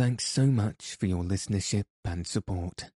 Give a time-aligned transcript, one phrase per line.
[0.00, 2.90] Thanks so much for your listenership and support.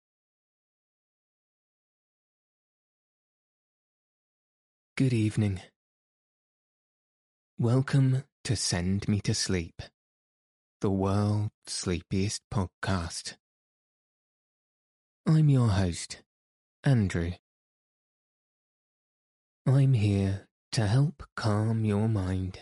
[4.97, 5.63] Good evening.
[7.59, 9.83] Welcome to Send Me to Sleep,
[10.81, 13.35] the world's sleepiest podcast.
[15.27, 16.23] I'm your host,
[16.85, 17.33] Andrew.
[19.67, 22.61] I'm here to help calm your mind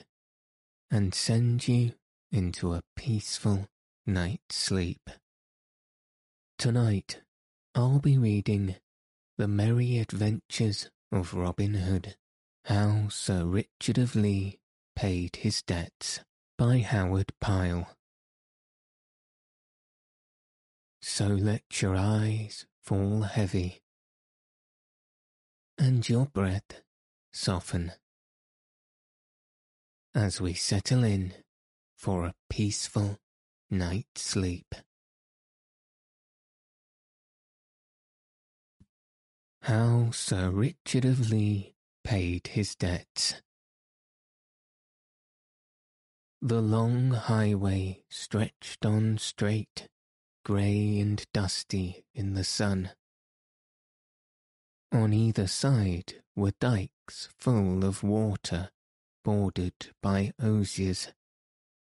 [0.90, 1.92] and send you
[2.32, 3.68] into a peaceful
[4.10, 5.08] night's sleep.
[6.58, 7.22] Tonight,
[7.76, 8.74] I'll be reading
[9.38, 12.16] The Merry Adventures of Robin Hood,
[12.64, 14.58] How Sir Richard of Lea
[14.96, 16.20] Paid His Debts
[16.58, 17.96] by Howard Pyle.
[21.00, 23.80] So let your eyes fall heavy
[25.78, 26.82] and your breath
[27.32, 27.92] soften
[30.14, 31.32] as we settle in
[31.96, 33.18] for a peaceful
[33.70, 34.74] night's sleep.
[39.62, 43.34] How Sir Richard of Lea paid his debts.
[46.42, 49.88] The long highway stretched on straight,
[50.44, 52.90] grey and dusty in the sun.
[54.90, 58.70] On either side were dikes full of water
[59.22, 61.12] bordered by osiers,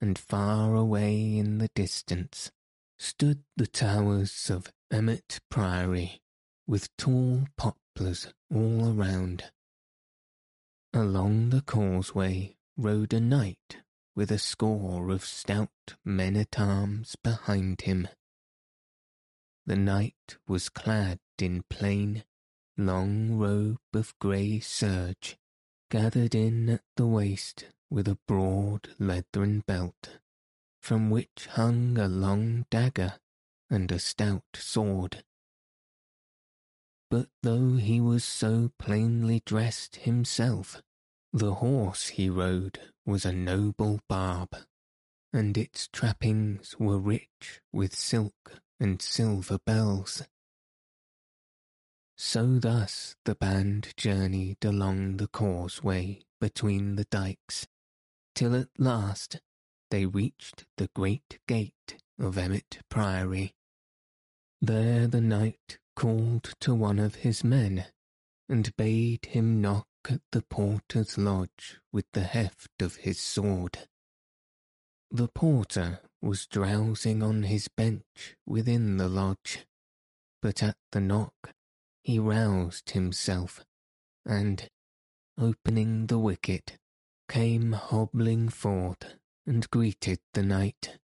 [0.01, 2.51] and far away in the distance
[2.99, 6.21] stood the towers of Emmet Priory,
[6.67, 9.45] with tall poplars all around.
[10.93, 13.79] Along the causeway rode a knight
[14.17, 18.09] with a score of stout men at arms behind him.
[19.67, 22.25] The knight was clad in plain,
[22.77, 25.37] long robe of grey serge,
[25.91, 30.19] gathered in at the waist with a broad leathern belt,
[30.81, 33.15] from which hung a long dagger
[33.69, 35.25] and a stout sword.
[37.11, 40.81] But though he was so plainly dressed himself,
[41.33, 44.57] the horse he rode was a noble barb,
[45.33, 50.23] and its trappings were rich with silk and silver bells.
[52.17, 57.67] So thus the band journeyed along the causeway between the dikes,
[58.35, 59.41] till at last
[59.91, 63.55] they reached the great gate of Emmet Priory.
[64.61, 67.87] There the knight called to one of his men,
[68.49, 73.89] and bade him knock at the porter's lodge with the heft of his sword.
[75.11, 79.67] The porter was drowsing on his bench within the lodge,
[80.41, 81.55] but at the knock
[82.03, 83.65] he roused himself,
[84.25, 84.69] and,
[85.39, 86.79] opening the wicket,
[87.31, 89.15] came hobbling forth
[89.47, 90.99] and greeted the knight,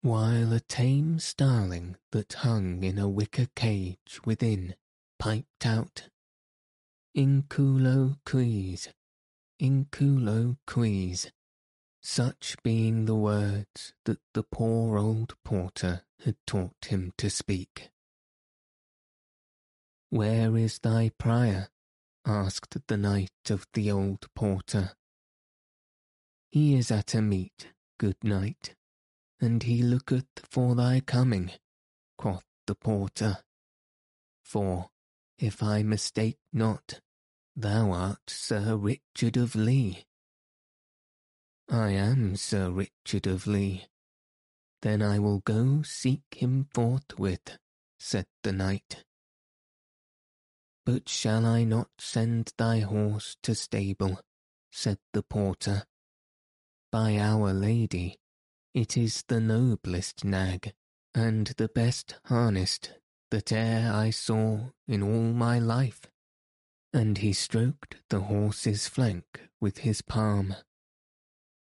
[0.00, 4.74] while a tame starling that hung in a wicker cage within
[5.20, 6.08] piped out,
[7.16, 8.88] Inculo quis,
[9.62, 11.30] inculo quis,
[12.02, 17.90] such being the words that the poor old porter had taught him to speak.
[20.10, 21.68] Where is thy prior?
[22.26, 24.96] asked the knight of the old porter.
[26.50, 28.74] He is at a meat, good knight,
[29.40, 31.52] and he looketh for thy coming,
[32.16, 33.38] quoth the porter.
[34.44, 34.90] For,
[35.38, 37.00] if I mistake not,
[37.54, 40.06] thou art Sir Richard of Lea.
[41.68, 43.86] I am Sir Richard of Lea.
[44.80, 47.58] Then I will go seek him forthwith,
[47.98, 49.04] said the knight.
[50.86, 54.22] But shall I not send thy horse to stable?
[54.70, 55.84] said the porter.
[56.90, 58.18] By our lady,
[58.72, 60.72] it is the noblest nag,
[61.14, 62.94] and the best harnessed
[63.30, 66.02] that e'er I saw in all my life.
[66.92, 70.54] And he stroked the horse's flank with his palm.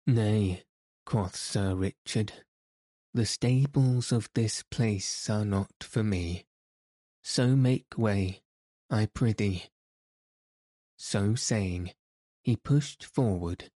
[0.06, 0.64] Nay,
[1.04, 2.32] quoth Sir Richard,
[3.12, 6.46] the stables of this place are not for me.
[7.22, 8.40] So make way,
[8.88, 9.64] I prithee.
[10.96, 11.92] So saying,
[12.42, 13.70] he pushed forward,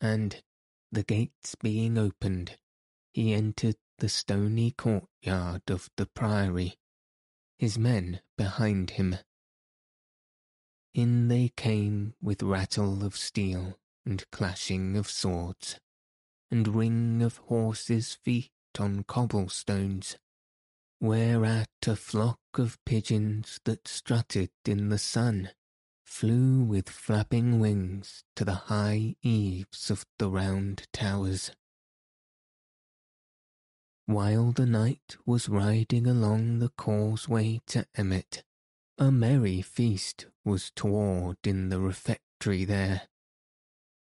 [0.00, 0.42] and,
[0.90, 2.58] the gates being opened,
[3.12, 6.78] he entered the stony courtyard of the priory,
[7.58, 9.16] his men behind him.
[10.94, 15.78] In they came with rattle of steel and clashing of swords,
[16.50, 20.16] and ring of horses' feet on cobblestones,
[21.00, 25.50] whereat a flock of pigeons that strutted in the sun
[26.08, 31.52] flew with flapping wings to the high eaves of the round towers.
[34.06, 38.42] While the knight was riding along the causeway to Emmet,
[38.96, 43.02] a merry feast was toward in the refectory there.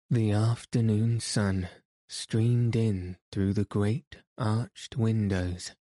[0.09, 1.69] The afternoon sun
[2.09, 5.71] streamed in through the great arched windows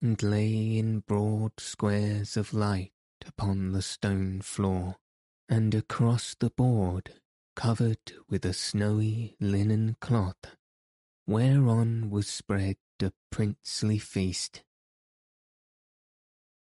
[0.00, 2.92] and lay in broad squares of light
[3.26, 4.96] upon the stone floor,
[5.48, 7.14] and across the board
[7.56, 10.56] covered with a snowy linen cloth,
[11.26, 14.62] whereon was spread a princely feast.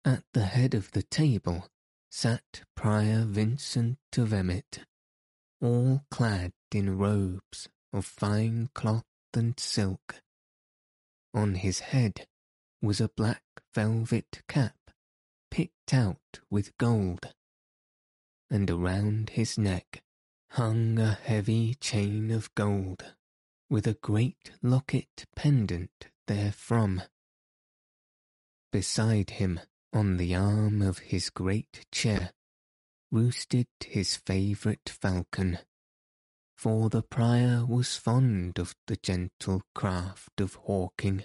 [0.03, 1.67] At the head of the table
[2.09, 4.79] sat Prior Vincent of Emmet,
[5.61, 10.15] all clad in robes of fine cloth and silk.
[11.33, 12.25] On his head
[12.81, 13.43] was a black
[13.73, 14.75] velvet cap
[15.49, 17.33] picked out with gold,
[18.53, 20.03] and around his neck
[20.51, 23.03] hung a heavy chain of gold
[23.67, 27.01] with a great locket pendant therefrom.
[28.71, 29.59] Beside him,
[29.91, 32.31] on the arm of his great chair,
[33.11, 35.57] roosted his favourite falcon,
[36.55, 41.23] for the prior was fond of the gentle craft of hawking.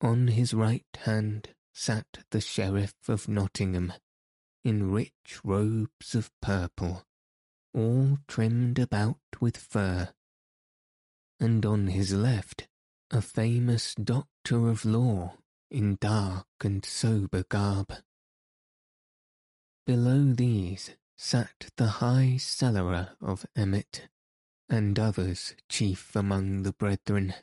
[0.00, 3.92] On his right hand sat the Sheriff of Nottingham,
[4.64, 7.04] in rich robes of purple,
[7.74, 10.08] all trimmed about with fur.
[11.40, 12.68] And on his left,
[13.10, 15.38] a famous doctor of law
[15.70, 17.92] in dark and sober garb.
[19.86, 24.08] Below these sat the high cellarer of Emmet,
[24.68, 27.34] and others chief among the brethren.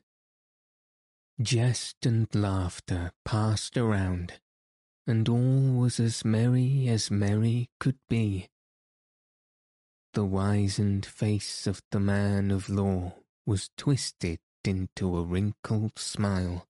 [1.42, 4.39] Jest and laughter passed around,
[5.10, 8.48] and all was as merry as merry could be.
[10.14, 13.16] The wizened face of the man of law
[13.46, 16.66] was twisted into a wrinkled smile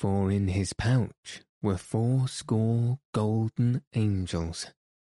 [0.00, 4.68] for in his pouch were fourscore golden angels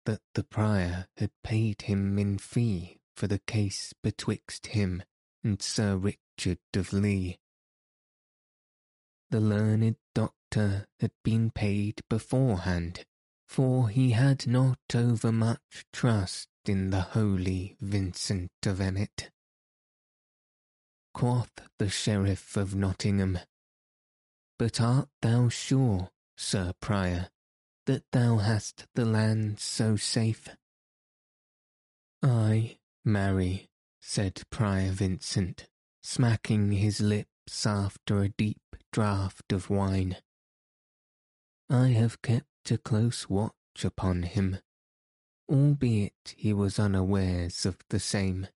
[0.05, 5.01] that the prior had paid him in fee for the case betwixt him
[5.43, 7.39] and Sir Richard of Lea.
[9.31, 13.05] The learned doctor had been paid beforehand,
[13.47, 19.31] for he had not overmuch trust in the holy Vincent of Emmet.
[21.13, 23.39] Quoth the Sheriff of Nottingham,
[24.57, 27.29] but art thou sure, Sir Prior,
[27.85, 30.49] that thou hast the land so safe?
[32.23, 33.69] Ay, marry,
[34.01, 35.67] said Prior Vincent,
[36.01, 38.61] smacking his lips after a deep
[38.91, 40.17] draught of wine.
[41.69, 44.59] I have kept a close watch upon him,
[45.49, 48.47] albeit he was unawares of the same,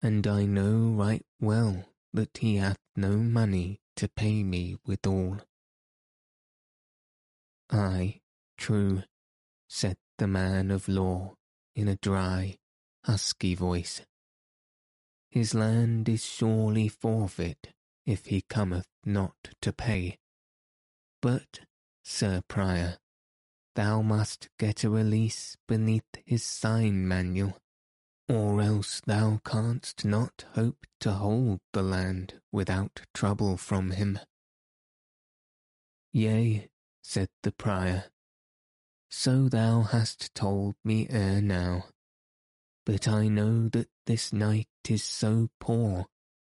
[0.00, 5.40] and I know right well that he hath no money to pay me withal.
[7.70, 8.20] Ay,
[8.56, 9.02] true,
[9.68, 11.34] said the man of law
[11.74, 12.56] in a dry,
[13.04, 14.02] husky voice.
[15.28, 17.74] His land is surely forfeit
[18.06, 20.18] if he cometh not to pay.
[21.20, 21.60] But,
[22.08, 22.98] Sir Prior,
[23.74, 27.58] thou must get a release beneath his sign manual
[28.28, 34.20] or else thou canst not hope to hold the land without trouble from him.
[36.12, 36.70] Yea,
[37.02, 38.04] said the prior,
[39.10, 41.86] so thou hast told me ere now,
[42.86, 46.06] but I know that this knight is so poor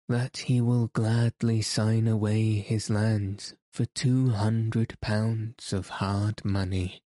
[0.07, 7.01] that he will gladly sign away his lands for two hundred pounds of hard money.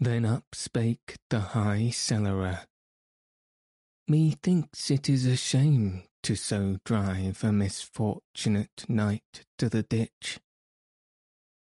[0.00, 2.66] Then up spake the high cellarer
[4.08, 10.40] Methinks it is a shame to so drive a misfortunate knight to the ditch.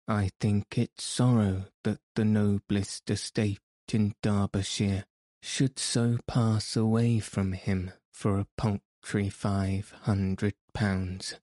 [0.08, 3.60] I think it sorrow that the noblest estate
[3.92, 5.04] in Derbyshire
[5.42, 11.36] should so pass away from him for a paltry five hundred pounds.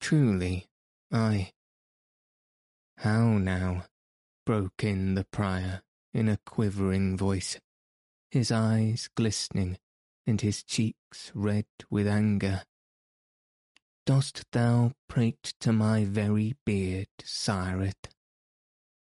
[0.00, 0.68] Truly,
[1.14, 1.52] I.
[2.98, 3.86] How now?
[4.44, 7.60] broke in the prior in a quivering voice,
[8.32, 9.78] his eyes glistening
[10.26, 12.64] and his cheeks red with anger.
[14.04, 18.08] dost thou prate to my very beard, Siret?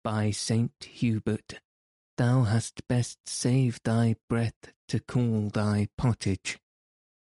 [0.04, 1.60] By Saint Hubert,
[2.16, 6.60] thou hast best save thy breath to cool thy pottage,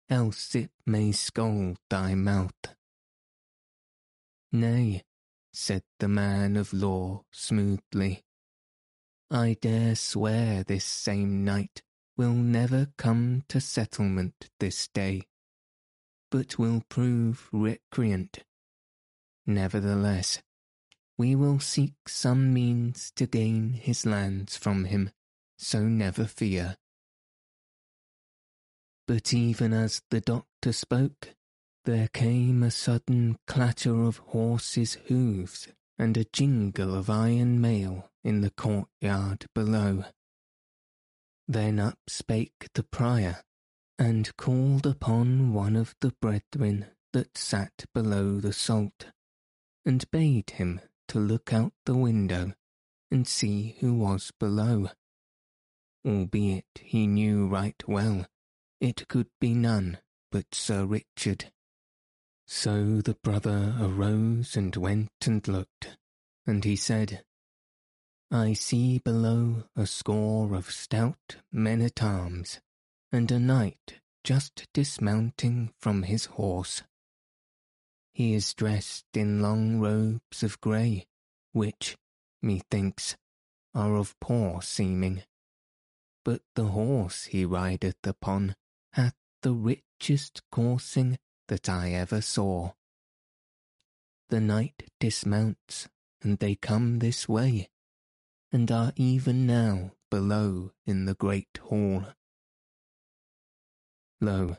[0.09, 2.75] else it may scald thy mouth.
[4.55, 5.01] Nay,
[5.51, 8.23] said the man of law smoothly,
[9.31, 11.81] I dare swear this same knight
[12.17, 15.23] will never come to settlement this day,
[16.29, 18.43] but will prove recreant.
[19.47, 20.43] Nevertheless,
[21.17, 25.09] we will seek some means to gain his lands from him,
[25.57, 26.77] so never fear.
[29.07, 31.29] But even as the doctor spoke,
[31.85, 38.41] there came a sudden clatter of horses' hoofs and a jingle of iron mail in
[38.41, 40.05] the courtyard below.
[41.47, 43.43] Then up spake the prior,
[43.99, 49.07] and called upon one of the brethren that sat below the salt,
[49.85, 52.53] and bade him to look out the window
[53.11, 54.89] and see who was below,
[56.05, 58.25] albeit he knew right well
[58.79, 59.99] it could be none
[60.31, 61.51] but Sir Richard.
[62.55, 65.97] So the brother arose and went and looked,
[66.45, 67.23] and he said,
[68.29, 72.61] I see below a score of stout men at arms,
[73.11, 76.83] and a knight just dismounting from his horse.
[78.13, 81.07] He is dressed in long robes of grey,
[81.53, 81.97] which,
[82.41, 83.17] methinks,
[83.73, 85.23] are of poor seeming.
[86.23, 88.55] But the horse he rideth upon
[88.93, 92.71] hath the richest coursing that I ever saw.
[94.29, 95.87] The knight dismounts,
[96.21, 97.69] and they come this way
[98.53, 102.05] and are even now below in the great hall.
[104.21, 104.57] Lo,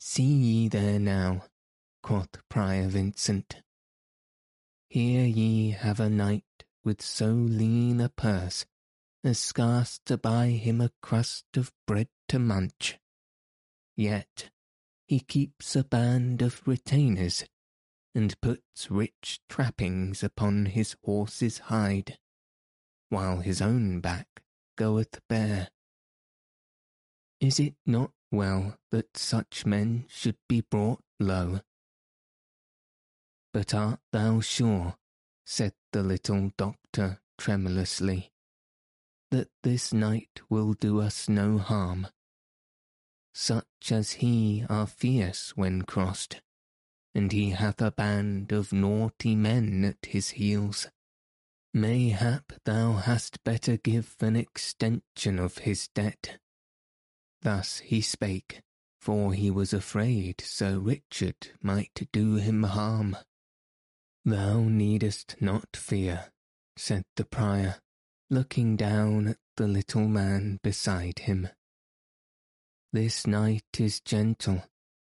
[0.00, 1.44] see ye there now,
[2.02, 3.62] quoth Prior Vincent.
[4.88, 6.44] Here ye have a knight
[6.84, 8.66] with so lean a purse
[9.24, 12.98] as scarce to buy him a crust of bread to munch.
[13.96, 14.50] Yet
[15.06, 17.44] he keeps a band of retainers,
[18.14, 22.18] and puts rich trappings upon his horse's hide
[23.12, 24.42] while his own back
[24.76, 25.68] goeth bare.
[27.40, 31.60] Is it not well that such men should be brought low?
[33.52, 34.96] But art thou sure,
[35.44, 38.32] said the little doctor tremulously,
[39.30, 42.06] that this knight will do us no harm?
[43.34, 46.42] Such as he are fierce when crossed,
[47.14, 50.88] and he hath a band of naughty men at his heels.
[51.74, 56.38] Mayhap thou hast better give an extension of his debt.
[57.40, 58.60] Thus he spake,
[59.00, 63.16] for he was afraid Sir Richard might do him harm.
[64.24, 66.30] Thou needest not fear,
[66.76, 67.80] said the prior,
[68.30, 71.48] looking down at the little man beside him.
[72.94, 74.64] This knight is gentle,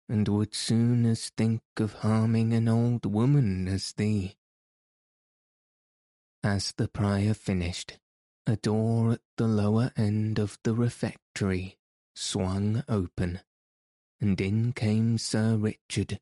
[0.08, 4.36] and would soon as think of harming an old woman as thee.
[6.42, 7.98] As the prior finished,
[8.46, 11.76] a door at the lower end of the refectory
[12.14, 13.40] swung open,
[14.18, 16.20] and in came Sir Richard,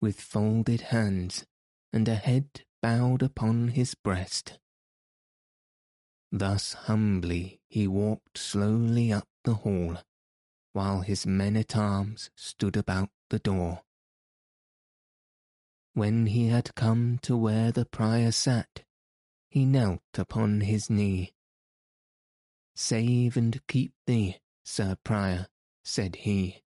[0.00, 1.44] with folded hands
[1.92, 4.58] and a head bowed upon his breast.
[6.32, 9.98] Thus humbly he walked slowly up the hall,
[10.74, 13.80] while his men at arms stood about the door.
[15.94, 18.82] When he had come to where the prior sat,
[19.48, 21.32] he knelt upon his knee.
[22.74, 25.46] Save and keep thee, Sir Prior,
[25.84, 26.64] said he.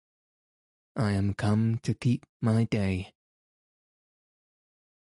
[0.97, 3.13] I am come to keep my day.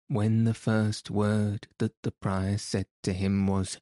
[0.06, 3.80] When the first word that the prior said to him was,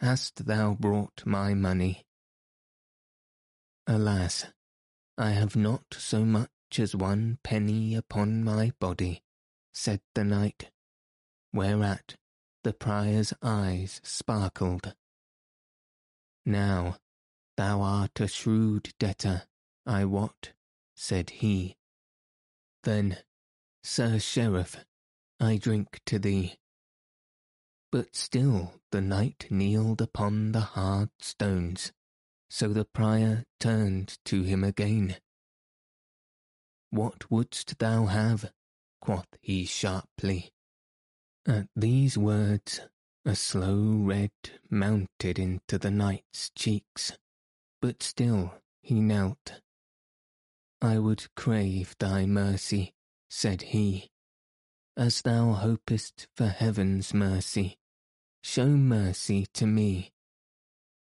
[0.00, 2.04] Hast thou brought my money?
[3.90, 4.44] Alas,
[5.16, 9.22] I have not so much as one penny upon my body,
[9.72, 10.70] said the knight,
[11.54, 12.16] whereat
[12.64, 14.94] the prior's eyes sparkled.
[16.44, 16.98] Now,
[17.56, 19.44] thou art a shrewd debtor,
[19.86, 20.52] I wot,
[20.94, 21.78] said he.
[22.82, 23.16] Then,
[23.82, 24.84] Sir Sheriff,
[25.40, 26.58] I drink to thee.
[27.90, 31.92] But still the knight kneeled upon the hard stones,
[32.48, 35.16] so the prior turned to him again.
[36.90, 38.50] What wouldst thou have?
[39.00, 40.50] quoth he sharply.
[41.46, 42.80] At these words,
[43.24, 44.32] a slow red
[44.70, 47.12] mounted into the knight's cheeks,
[47.80, 49.60] but still he knelt.
[50.80, 52.94] I would crave thy mercy,
[53.28, 54.10] said he,
[54.96, 57.78] as thou hopest for heaven's mercy,
[58.42, 60.12] show mercy to me.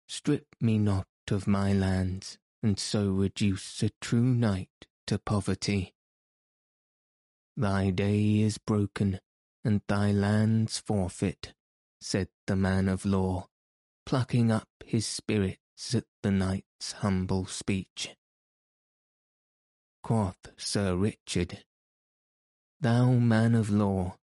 [0.09, 5.95] Strip me not of my lands, and so reduce a true knight to poverty.
[7.57, 9.21] Thy day is broken,
[9.65, 11.55] and thy lands forfeit,
[12.01, 13.49] said the man of law,
[14.07, 18.17] plucking up his spirits at the knight's humble speech.
[20.03, 21.65] Quoth Sir Richard,
[22.81, 24.17] Thou man of law,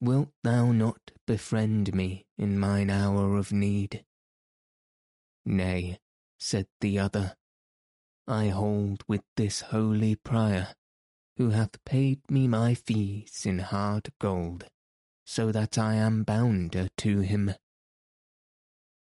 [0.00, 4.04] wilt thou not befriend me in mine hour of need?
[5.44, 5.98] Nay,
[6.40, 7.36] said the other,
[8.26, 10.74] I hold with this holy prior,
[11.36, 14.64] who hath paid me my fees in hard gold,
[15.24, 17.54] so that I am bounder to him.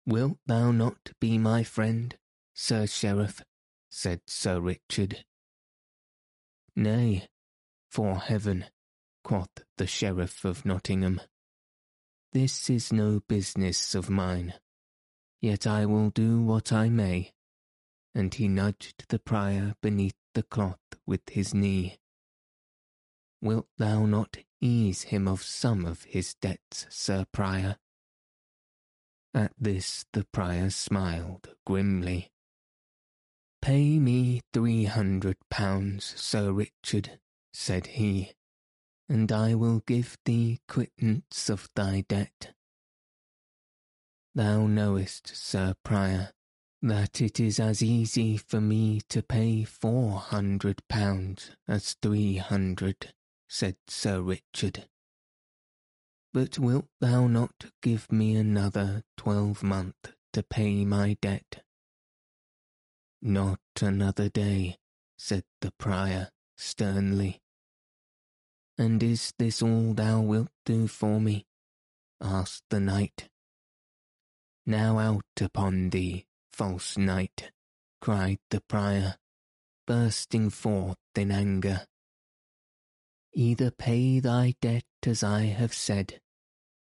[0.06, 2.18] Wilt thou not be my friend,
[2.54, 3.42] Sir Sheriff?
[3.90, 5.24] said Sir Richard.
[6.76, 7.28] Nay,
[7.90, 8.66] for heaven,
[9.24, 11.22] quoth the Sheriff of Nottingham.
[12.32, 14.56] This is no business of mine,
[15.44, 17.34] yet I will do what I may.
[18.16, 21.98] And he nudged the prior beneath the cloth with his knee.
[23.42, 27.76] Wilt thou not ease him of some of his debts, Sir Prior?
[29.34, 32.32] At this the prior smiled grimly.
[33.62, 37.20] Pay me three hundred pounds, Sir Richard,
[37.52, 38.32] said he,
[39.10, 42.54] and I will give thee quittance of thy debt.
[44.36, 46.32] Thou knowest, Sir Prior,
[46.82, 53.14] that it is as easy for me to pay four hundred pounds as three hundred,
[53.48, 54.90] said Sir Richard.
[56.34, 61.64] But wilt thou not give me another twelvemonth to pay my debt?
[63.22, 64.80] Not another day,
[65.16, 67.40] said the prior sternly.
[68.80, 71.46] And is this all thou wilt do for me?
[72.20, 73.30] asked the knight.
[74.66, 77.52] Now out upon thee, false knight,
[78.00, 79.18] cried the prior,
[79.86, 81.86] bursting forth in anger.
[83.34, 86.22] Either pay thy debt as I have said,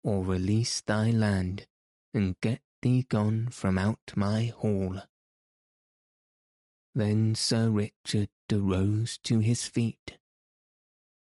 [0.04, 1.68] or release thy land
[2.14, 5.02] and get thee gone from out my hall.
[6.94, 10.18] Then Sir Richard arose to his feet.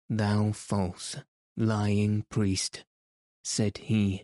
[0.10, 1.18] Thou false,
[1.58, 2.86] lying priest,
[3.44, 4.24] said he,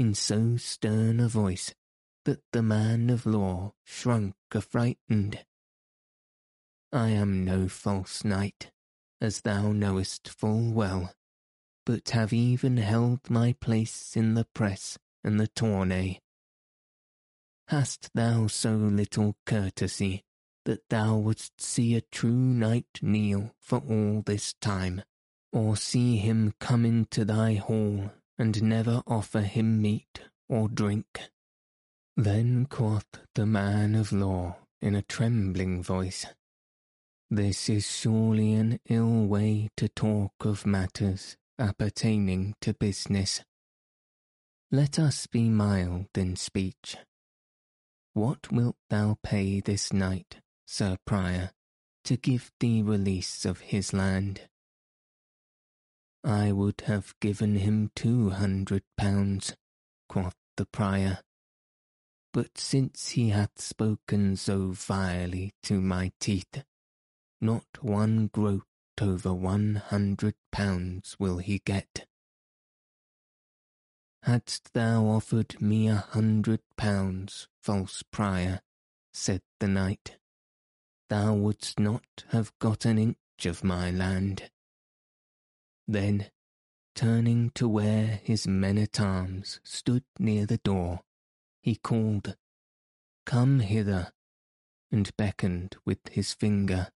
[0.00, 1.74] in so stern a voice
[2.24, 5.44] that the man of law shrunk affrighted.
[6.90, 8.70] I am no false knight,
[9.20, 11.12] as thou knowest full well
[11.84, 16.18] but have even held my place in the press and the tournay.
[17.68, 20.22] Hast thou so little courtesy
[20.64, 25.02] that thou wouldst see a true knight kneel for all this time,
[25.52, 31.20] or see him come into thy hall and never offer him meat or drink?
[32.16, 36.24] Then quoth the man of law in a trembling voice,
[37.30, 43.42] This is surely an ill way to talk of matters appertaining to business.
[44.72, 46.96] Let us be mild in speech.
[48.14, 51.50] What wilt thou pay this knight, Sir Prior,
[52.04, 54.48] to give thee release of his land?
[56.22, 59.56] I would have given him two hundred pounds,
[60.08, 61.20] quoth the prior.
[62.32, 66.62] But since he hath spoken so vilely to my teeth,
[67.40, 68.66] not one groat
[69.00, 72.06] over one hundred pounds will he get.
[74.24, 78.60] Hadst thou offered me a hundred pounds, false prior,
[79.14, 80.18] said the knight,
[81.08, 84.50] thou wouldst not have got an inch of my land.
[85.90, 86.30] Then,
[86.94, 91.00] turning to where his men-at-arms stood near the door,
[91.60, 92.36] he called,
[93.26, 94.12] Come hither,
[94.92, 96.92] and beckoned with his finger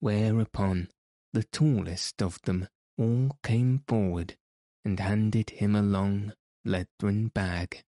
[0.00, 0.88] whereupon
[1.34, 4.38] the tallest of them all came forward
[4.86, 6.32] and handed him a long
[6.64, 7.84] leathern bag.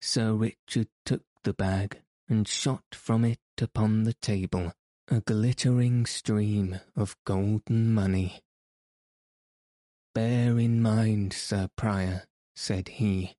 [0.00, 4.72] Sir Richard took the bag and shot from it upon the table
[5.10, 8.40] a glittering stream of golden money.
[10.14, 12.24] Bear in mind, Sir Prior,
[12.56, 13.36] said he,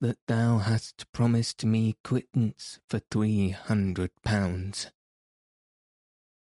[0.00, 4.92] that thou hast promised me quittance for three hundred pounds.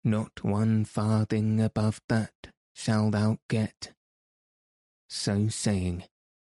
[0.02, 2.32] Not one farthing above that
[2.72, 3.92] shall thou get.
[5.10, 6.04] So saying,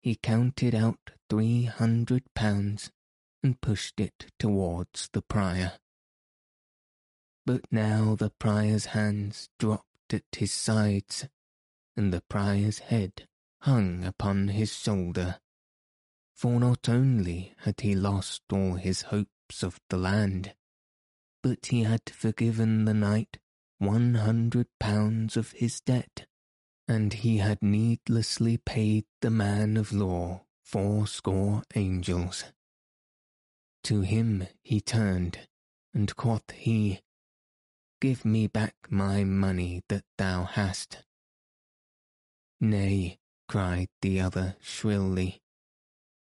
[0.03, 2.91] he counted out three hundred pounds
[3.43, 5.73] and pushed it towards the prior.
[7.49, 11.27] But now the prior's hands dropped at his sides,
[11.97, 13.27] and the prior's head
[13.63, 15.41] hung upon his shoulder.
[16.35, 20.55] For not only had he lost all his hopes of the land,
[21.43, 23.39] but he had forgiven the knight
[23.79, 26.27] one hundred pounds of his debt,
[26.87, 32.45] and he had needlessly paid the man of law fourscore angels.
[33.85, 35.49] To him he turned,
[35.95, 37.01] and quoth he,
[38.01, 40.99] Give me back my money that thou hast.
[42.61, 45.41] Nay, cried the other shrilly,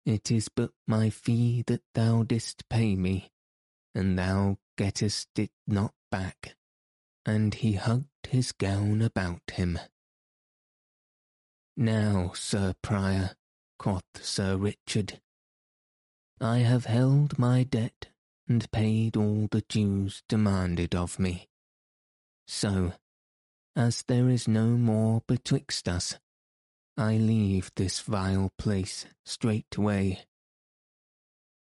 [0.06, 3.32] it is but my fee that thou didst pay me,
[3.94, 6.56] and thou gettest it not back.
[7.26, 9.80] And he hugged his gown about him.
[11.78, 13.36] Now, Sir Prior,
[13.78, 15.22] quoth Sir Richard,
[16.40, 18.08] I have held my debt
[18.48, 21.48] and paid all the dues demanded of me.
[22.54, 22.92] So,
[23.78, 26.20] as there is no more betwixt us,
[26.98, 30.26] I leave this vile place straightway.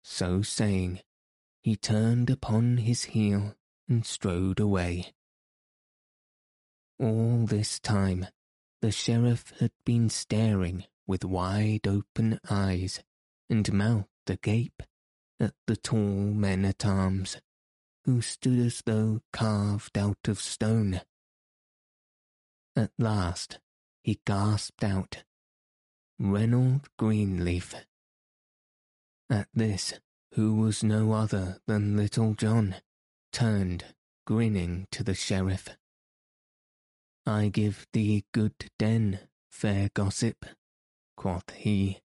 [0.04, 1.02] So saying,
[1.62, 3.56] he turned upon his heel
[3.88, 5.14] and strode away.
[7.00, 8.26] All this time,
[8.82, 13.00] the sheriff had been staring with wide open eyes
[13.48, 14.82] and mouth agape
[15.40, 17.38] at the tall men at arms
[18.06, 21.02] who stood as though carved out of stone.
[22.76, 23.60] At last
[24.04, 25.24] he gasped out,
[26.20, 27.74] Reynold Greenleaf.
[29.30, 29.94] At this,
[30.34, 32.76] who was no other than Little John,
[33.32, 33.86] turned,
[34.26, 35.70] grinning, to the sheriff.
[37.26, 40.46] I give thee good den, fair gossip,
[41.16, 42.02] quoth he.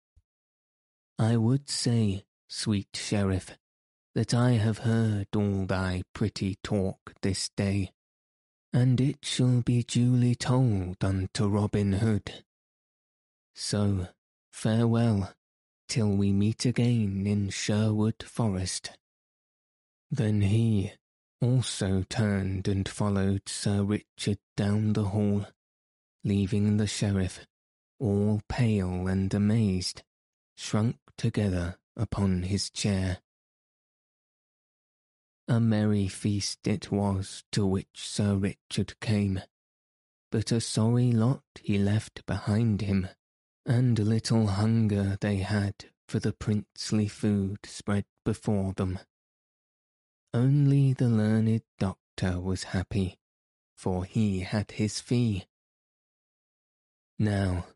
[1.19, 3.57] I would say, sweet sheriff,
[4.17, 7.91] that I have heard all thy pretty talk this day,
[8.73, 12.43] and it shall be duly told unto Robin Hood.
[13.55, 14.09] So,
[14.51, 15.35] farewell,
[15.87, 18.93] till we meet again in Sherwood Forest.
[20.11, 20.93] Then he
[21.43, 25.47] also turned and followed Sir Richard down the hall,
[26.25, 27.47] leaving the sheriff,
[28.01, 30.03] all pale and amazed,
[30.57, 33.19] shrunk together upon his chair.
[35.49, 39.41] A merry feast it was to which Sir Richard came,
[40.33, 43.09] but a sorry lot he left behind him,
[43.65, 48.99] and little hunger they had for the princely food spread before them.
[50.35, 53.21] Only the learned doctor was happy,
[53.77, 55.47] for he had his fee.
[57.21, 57.69] Now,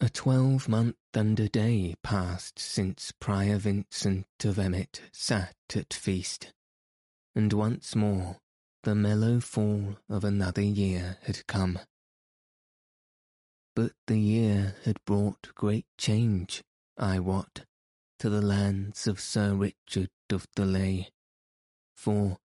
[0.00, 6.52] a twelvemonth and a day passed since Prior Vincent of Emmet sat at feast
[7.36, 8.38] and once more
[8.82, 11.78] the mellow fall of another year had come.
[13.74, 16.62] But the year had brought great change,
[16.96, 17.66] I wot,
[18.20, 21.10] to the lands of Sir Richard of the Lea,
[21.94, 22.38] for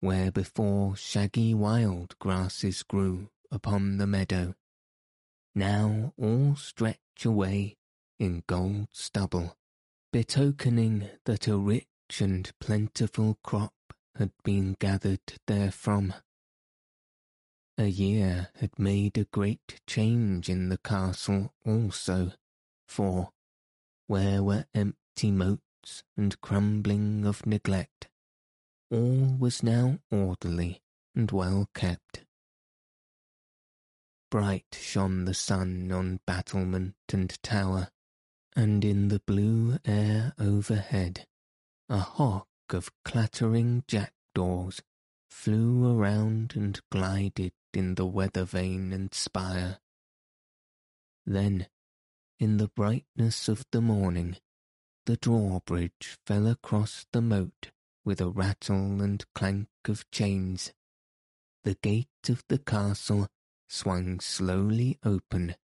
[0.00, 4.54] where before shaggy wild grasses grew upon the meadow,
[5.54, 7.78] now all stretch away
[8.18, 9.56] in gold stubble,
[10.12, 11.86] betokening that a rich
[12.20, 13.72] and plentiful crop
[14.18, 16.12] had been gathered therefrom.
[17.78, 22.32] A year had made a great change in the castle also,
[22.88, 23.30] for
[24.08, 28.08] where were empty moats and crumbling of neglect,
[28.90, 30.82] all was now orderly
[31.14, 32.24] and well kept.
[34.30, 37.90] Bright shone the sun on battlement and tower,
[38.56, 41.26] and in the blue air overhead
[41.88, 44.80] a hawk of clattering jackdaws
[45.30, 49.78] flew around and glided in the weather vane and spire.
[51.26, 51.68] Then,
[52.38, 54.36] in the brightness of the morning,
[55.06, 57.70] the drawbridge fell across the moat
[58.04, 60.72] with a rattle and clank of chains.
[61.64, 63.28] The gate of the castle
[63.68, 65.56] swung slowly open,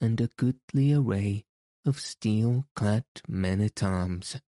[0.00, 1.44] and a goodly array
[1.86, 4.40] of steel-clad men-at-arms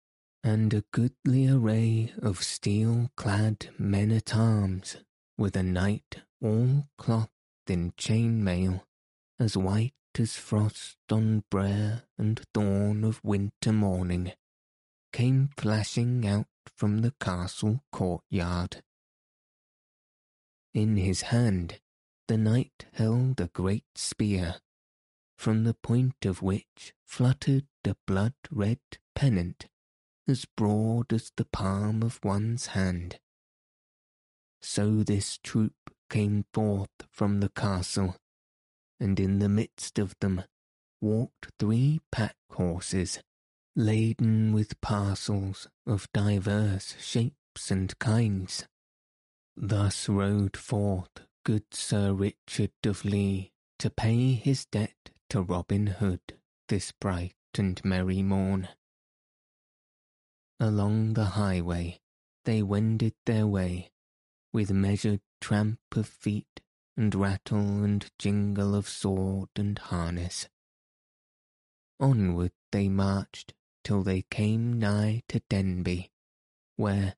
[0.45, 4.97] and a goodly array of steel-clad men-at-arms,
[5.39, 7.31] with a knight all clothed
[7.67, 8.85] in chain-mail,
[9.39, 14.31] as white as frost on brier and dawn of winter morning,
[15.11, 16.45] came flashing out
[16.77, 18.83] from the castle courtyard.
[20.75, 21.79] In his hand
[22.27, 24.57] the knight held a great spear,
[25.39, 28.79] from the point of which fluttered a blood-red
[29.15, 29.65] pennant
[30.27, 33.19] as broad as the palm of one's hand.
[34.61, 35.73] So this troop
[36.09, 38.15] came forth from the castle,
[38.99, 40.43] and in the midst of them
[41.01, 43.19] walked three pack horses,
[43.75, 48.67] laden with parcels of diverse shapes and kinds.
[49.55, 51.11] Thus rode forth
[51.43, 56.21] good Sir Richard of Lea to pay his debt to Robin Hood
[56.67, 58.69] this bright and merry morn.
[60.59, 61.99] Along the highway
[62.45, 63.91] they wended their way,
[64.53, 66.61] with measured tramp of feet
[66.95, 70.47] and rattle and jingle of sword and harness.
[71.99, 76.11] Onward they marched till they came nigh to Denby,
[76.77, 77.15] where,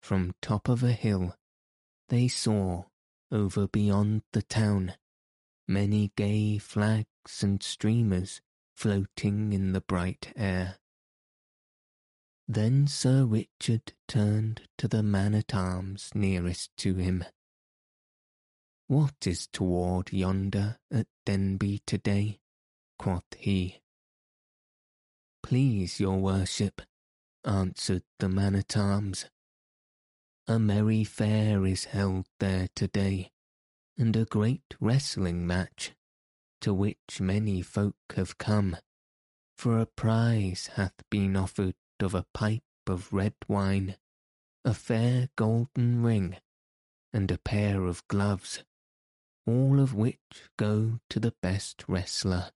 [0.00, 1.36] from top of a hill,
[2.08, 2.84] they saw,
[3.30, 4.94] over beyond the town,
[5.66, 8.40] many gay flags and streamers
[8.74, 10.78] floating in the bright air.
[12.50, 17.26] Then Sir Richard turned to the man at arms nearest to him.
[18.86, 22.40] What is toward yonder at Denby today?
[22.98, 23.82] quoth he.
[25.42, 26.80] Please your worship,
[27.44, 29.26] answered the man at arms.
[30.46, 33.30] A merry fair is held there today,
[33.98, 35.92] and a great wrestling match,
[36.62, 38.78] to which many folk have come,
[39.58, 43.96] for a prize hath been offered of a pipe of red wine,
[44.64, 46.36] a fair golden ring,
[47.12, 48.62] and a pair of gloves,
[49.46, 52.50] all of which go to the best wrestler.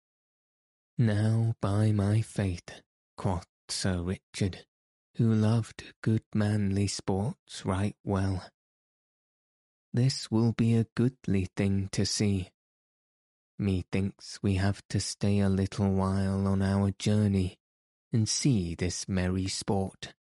[0.99, 2.83] Now, by my faith,
[3.17, 4.67] quoth Sir Richard,
[5.17, 8.45] who loved good manly sports right well,
[9.95, 12.51] this will be a goodly thing to see.
[13.59, 17.59] Methinks we have to stay a little while on our journey
[18.13, 20.15] and see this merry sport.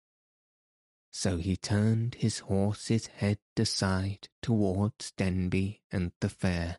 [1.13, 6.79] So he turned his horse's head aside towards Denby and the fair,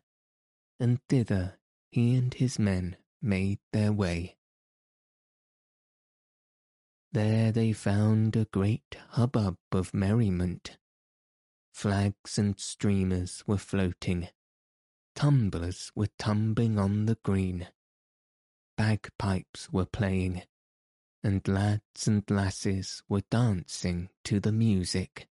[0.80, 1.58] and thither
[1.90, 4.36] he and his men made their way.
[7.12, 10.78] There they found a great hubbub of merriment.
[11.74, 14.28] Flags and streamers were floating,
[15.14, 17.68] tumblers were tumbling on the green,
[18.78, 20.42] bagpipes were playing,
[21.22, 25.28] and lads and lasses were dancing to the music.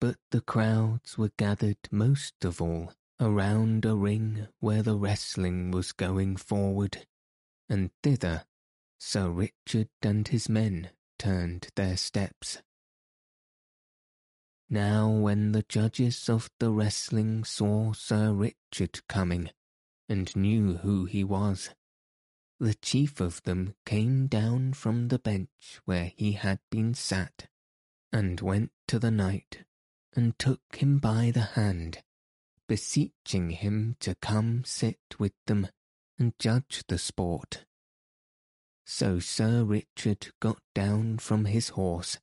[0.00, 5.92] But the crowds were gathered most of all around a ring where the wrestling was
[5.92, 7.06] going forward,
[7.68, 8.44] and thither
[8.98, 12.58] Sir Richard and his men turned their steps.
[14.68, 19.50] Now when the judges of the wrestling saw Sir Richard coming,
[20.08, 21.70] and knew who he was,
[22.62, 27.48] the chief of them came down from the bench where he had been sat,
[28.12, 29.64] and went to the knight,
[30.14, 32.04] and took him by the hand,
[32.68, 35.66] beseeching him to come sit with them
[36.20, 37.64] and judge the sport.
[38.86, 42.20] So Sir Richard got down from his horse,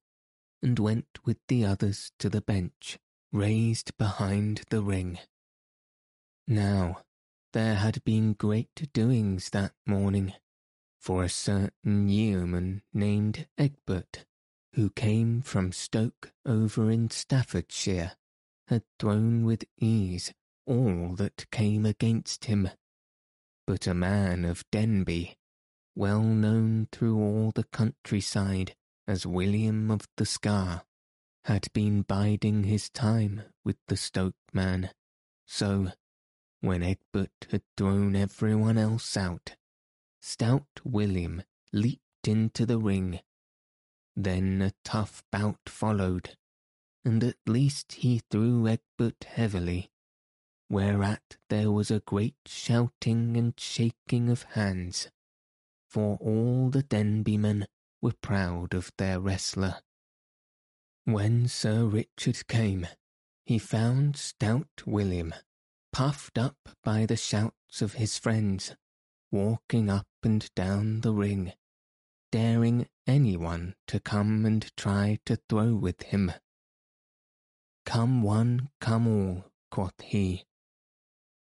[0.61, 2.97] and went with the others to the bench
[3.33, 5.19] raised behind the ring.
[6.47, 7.01] Now
[7.53, 10.33] there had been great doings that morning,
[10.99, 14.25] for a certain yeoman named Egbert,
[14.73, 18.13] who came from Stoke over in Staffordshire,
[18.67, 20.31] had thrown with ease
[20.67, 22.69] all that came against him.
[23.65, 25.35] But a man of Denby,
[25.95, 28.75] well known through all the countryside
[29.07, 30.83] as William of the Scar,
[31.45, 34.91] had been biding his time with the Stoke man,
[35.47, 35.91] so
[36.61, 39.55] when Egbert had thrown everyone else out,
[40.21, 43.19] stout William leaped into the ring.
[44.15, 46.37] Then a tough bout followed,
[47.05, 49.89] and at least he threw Egbert heavily,
[50.69, 55.09] whereat there was a great shouting and shaking of hands,
[55.87, 57.65] for all the Denbymen
[58.01, 59.81] were proud of their wrestler.
[61.05, 62.87] When Sir Richard came,
[63.45, 65.33] he found stout William
[65.91, 68.75] puffed up by the shouts of his friends,
[69.31, 71.53] walking up and down the ring,
[72.31, 76.31] daring anyone to come and try to throw with him.
[77.85, 80.45] Come one, come all, quoth he.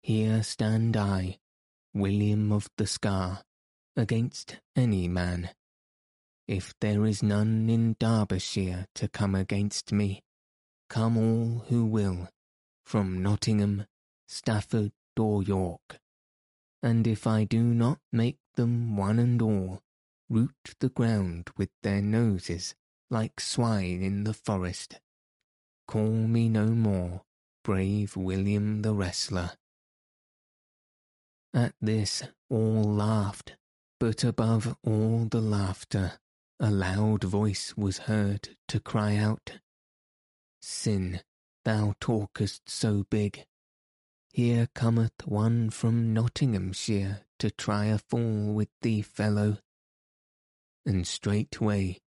[0.02, 1.38] Here stand I,
[1.92, 3.42] William of the Scar,
[3.96, 5.50] against any man.
[6.46, 10.22] If there is none in Derbyshire to come against me,
[10.88, 12.28] come all who will,
[12.84, 13.86] from Nottingham
[14.26, 15.98] Stafford, or York,
[16.82, 19.82] and if I do not make them one and all
[20.28, 22.74] root the ground with their noses
[23.10, 25.00] like swine in the forest,
[25.86, 27.22] call me no more
[27.64, 29.52] brave William the wrestler.
[31.54, 33.56] At this all laughed,
[33.98, 36.18] but above all the laughter,
[36.60, 39.60] a loud voice was heard to cry out,
[40.60, 41.20] Sin,
[41.64, 43.46] thou talkest so big.
[44.36, 49.60] Here cometh one from Nottinghamshire to try a fall with thee, fellow.
[50.84, 52.02] And straightway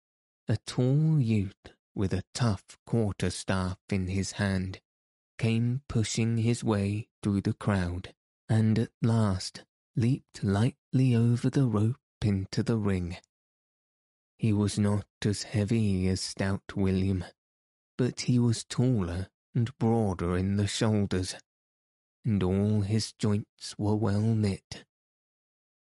[0.49, 4.81] a tall youth with a tough quarter-staff in his hand
[5.37, 8.13] came pushing his way through the crowd,
[8.49, 9.63] and at last
[9.95, 13.15] leaped lightly over the rope into the ring.
[14.37, 17.23] He was not as heavy as stout William,
[17.97, 21.33] but he was taller and broader in the shoulders,
[22.27, 24.83] and all his joints were well knit.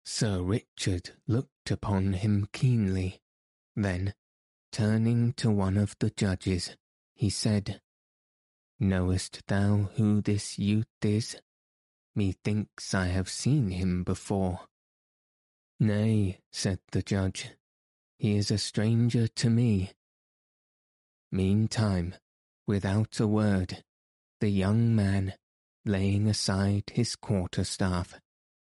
[0.06, 3.21] Sir Richard looked upon him keenly,
[3.76, 4.13] then,
[4.71, 6.78] turning to one of the judges,
[7.15, 7.82] he said,
[8.80, 11.38] Knowest thou who this youth is?
[12.15, 14.60] Methinks I have seen him before.
[15.80, 17.50] Nay, said the judge,
[18.15, 19.91] he is a stranger to me.
[21.32, 22.13] Meantime,
[22.67, 23.84] without a word,
[24.39, 25.34] the young man,
[25.88, 28.19] laying aside his quarter-staff,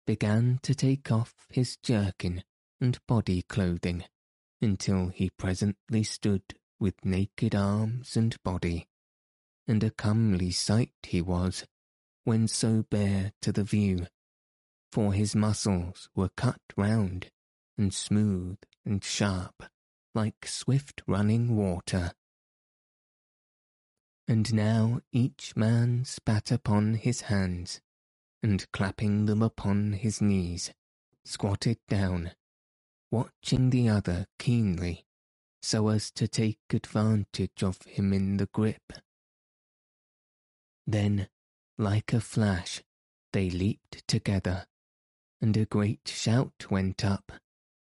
[0.07, 2.45] began to take off his jerkin
[2.81, 4.05] and body clothing
[4.61, 6.43] until he presently stood
[6.79, 8.87] with naked arms and body,
[9.67, 11.65] and a comely sight he was
[12.25, 14.07] when so bare to the view,
[14.93, 17.31] for his muscles were cut round
[17.79, 19.65] and smooth and sharp
[20.15, 22.13] like swift running water.
[24.29, 27.81] And now each man spat upon his hands,
[28.43, 30.73] and clapping them upon his knees,
[31.25, 32.33] squatted down,
[33.11, 35.05] watching the other keenly,
[35.63, 38.93] so as to take advantage of him in the grip.
[40.87, 41.29] Then,
[41.79, 42.83] like a flash,
[43.33, 44.67] they leaped together,
[45.41, 47.33] and a great shout went up,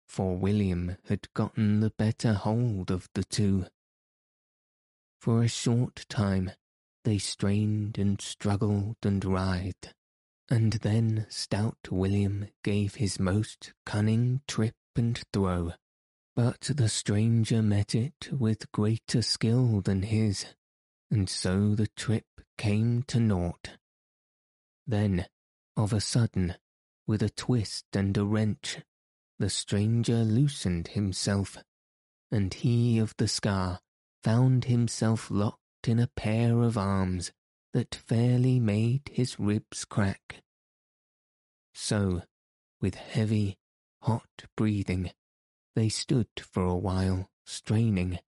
[0.09, 3.66] for William had gotten the better hold of the two.
[5.24, 6.50] For a short time
[7.04, 9.94] they strained and struggled and writhed,
[10.50, 15.72] and then stout William gave his most cunning trip and throw,
[16.37, 20.44] but the stranger met it with greater skill than his,
[21.10, 22.26] and so the trip
[22.58, 23.78] came to naught.
[24.87, 25.24] Then,
[25.74, 26.56] of a sudden,
[27.06, 28.80] with a twist and a wrench,
[29.38, 31.56] the stranger loosened himself,
[32.30, 33.80] and he of the scar
[34.24, 37.30] found himself locked in a pair of arms
[37.74, 40.42] that fairly made his ribs crack.
[41.74, 42.22] So,
[42.80, 43.58] with heavy,
[44.00, 45.10] hot breathing,
[45.76, 48.18] they stood for a while straining,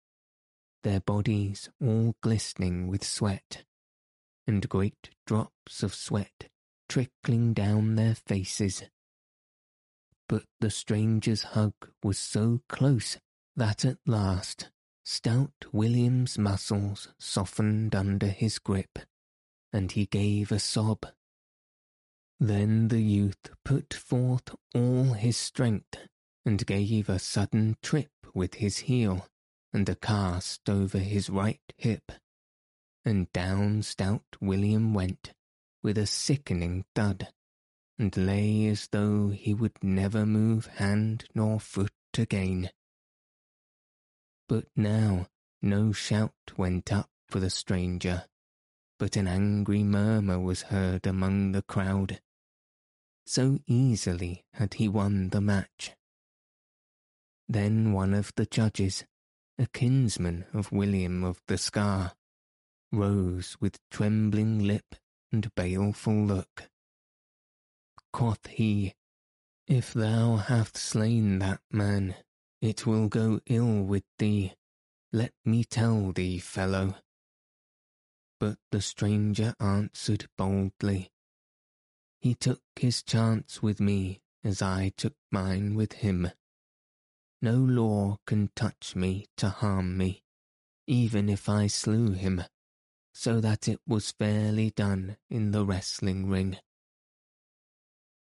[0.83, 3.65] their bodies all glistening with sweat,
[4.47, 6.51] and great drops of sweat
[6.91, 8.85] trickling down their faces.
[10.29, 13.17] But the stranger's hug was so close
[13.57, 14.71] that at last
[15.09, 18.99] stout William's muscles softened under his grip,
[19.73, 21.07] and he gave a sob.
[22.41, 25.97] Then the youth put forth all his strength
[26.45, 29.29] and gave a sudden trip with his heel
[29.73, 32.11] and a cast over his right hip,
[33.05, 35.33] and down stout William went
[35.85, 37.29] with a sickening thud,
[37.97, 42.71] and lay as though he would never move hand nor foot again.
[44.49, 45.27] But now
[45.61, 48.27] no shout went up for the stranger,
[48.99, 52.21] but an angry murmur was heard among the crowd.
[53.27, 55.93] So easily had he won the match.
[57.49, 59.05] Then one of the judges,
[59.59, 62.13] a kinsman of William of the Scar,
[62.93, 64.95] rose with trembling lip
[65.33, 66.69] and baleful look.
[68.13, 68.95] Quoth he,
[69.67, 72.15] If thou hast slain that man,
[72.61, 74.55] it will go ill with thee,
[75.13, 76.97] let me tell thee, fellow.
[78.39, 81.11] But the stranger answered boldly,
[82.21, 86.31] He took his chance with me as I took mine with him.
[87.43, 90.23] No law can touch me to harm me,
[90.87, 92.43] even if I slew him,
[93.13, 96.59] so that it was fairly done in the wrestling ring.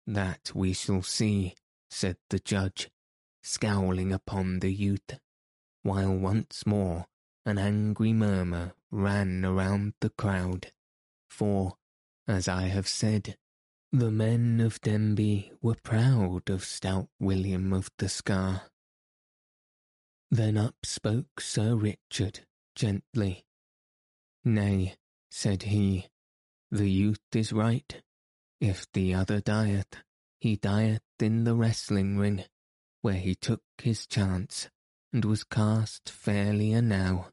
[0.07, 1.55] That we shall see,
[1.91, 2.91] said the judge,
[3.45, 5.21] scowling upon the youth,
[5.83, 7.07] while once more
[7.45, 10.73] an angry murmur ran around the crowd,
[11.29, 11.77] for,
[12.27, 13.37] as I have said,
[13.93, 18.63] the men of Denby were proud of stout William of the Scar.
[20.31, 22.41] Then up spoke Sir Richard
[22.75, 23.45] gently.
[24.45, 24.97] Nay,
[25.31, 26.09] said he,
[26.71, 28.03] the youth is right.
[28.61, 29.97] If the other dieth,
[30.41, 32.45] he dieth in the wrestling ring,
[33.05, 34.71] where he took his chance
[35.13, 37.27] and was cast fairly enow.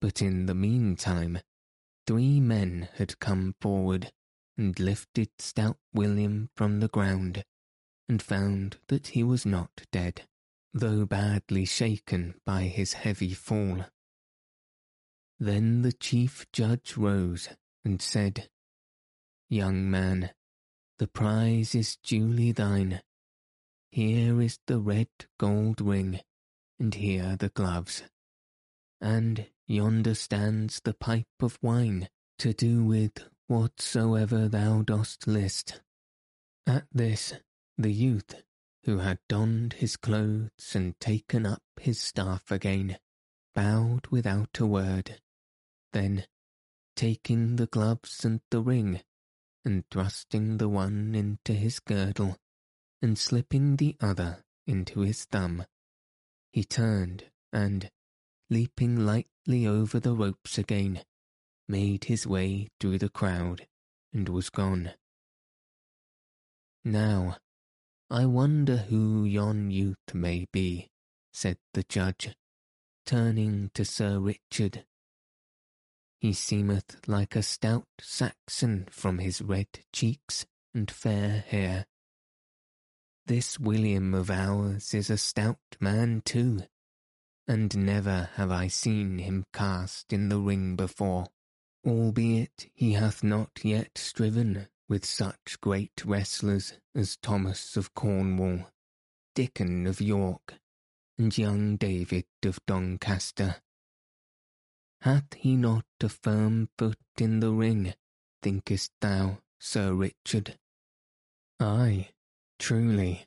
[0.00, 1.40] But in the meantime,
[2.06, 4.12] three men had come forward
[4.56, 7.42] and lifted stout William from the ground,
[8.08, 10.28] and found that he was not dead,
[10.72, 13.84] though badly shaken by his heavy fall.
[15.40, 17.48] Then the chief judge rose
[17.84, 18.48] and said,
[19.48, 20.30] Young man,
[20.98, 23.02] the prize is duly thine.
[23.90, 25.08] Here is the red
[25.38, 26.20] gold ring,
[26.78, 28.02] and here the gloves.
[29.00, 32.08] And yonder stands the pipe of wine,
[32.38, 35.80] to do with whatsoever thou dost list.
[36.66, 37.32] At this,
[37.76, 38.42] the youth,
[38.84, 42.98] who had donned his clothes and taken up his staff again,
[43.54, 45.20] bowed without a word.
[45.92, 46.26] Then,
[46.94, 49.00] taking the gloves and the ring,
[49.64, 52.36] and thrusting the one into his girdle,
[53.00, 55.64] and slipping the other into his thumb,
[56.52, 57.90] he turned and,
[58.50, 61.02] leaping lightly over the ropes again,
[61.68, 63.66] made his way through the crowd
[64.12, 64.92] and was gone.
[66.84, 67.36] Now,
[68.10, 70.88] I wonder who yon youth may be,
[71.32, 72.34] said the judge,
[73.04, 74.84] turning to Sir Richard.
[76.20, 81.86] He seemeth like a stout Saxon from his red cheeks and fair hair.
[83.28, 86.62] This William of ours is a stout man too,
[87.46, 91.26] and never have I seen him cast in the ring before
[91.86, 98.70] albeit he hath not yet striven with such great wrestlers as Thomas of Cornwall,
[99.34, 100.54] Dickon of York,
[101.18, 103.56] and young David of Doncaster.
[105.02, 107.94] Hath he not a firm foot in the ring,
[108.42, 110.58] thinkest thou, Sir Richard?
[111.60, 112.08] Ay,
[112.58, 113.26] truly,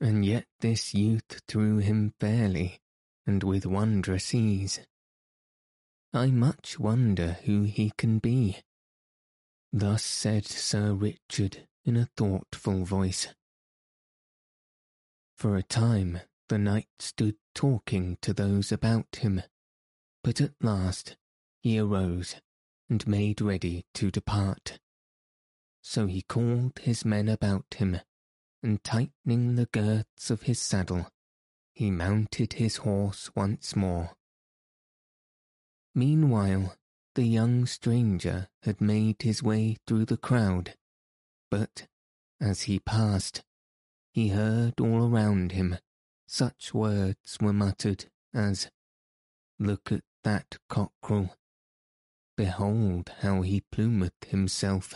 [0.00, 2.80] and yet this youth threw him fairly,
[3.26, 4.80] and with wondrous ease.
[6.12, 8.58] I much wonder who he can be.
[9.72, 13.28] Thus said Sir Richard in a thoughtful voice.
[15.36, 19.42] For a time the knight stood talking to those about him,
[20.24, 21.16] but at last
[21.60, 22.36] he arose
[22.88, 24.78] and made ready to depart.
[25.82, 28.00] So he called his men about him,
[28.62, 31.10] and tightening the girths of his saddle,
[31.72, 34.16] he mounted his horse once more
[35.98, 36.76] Meanwhile,
[37.16, 40.76] the young stranger had made his way through the crowd,
[41.50, 41.88] but,
[42.40, 43.42] as he passed,
[44.12, 45.78] he heard all around him
[46.28, 48.70] such words were muttered as,
[49.58, 51.36] Look at that cockerel.
[52.36, 54.94] Behold how he plumeth himself.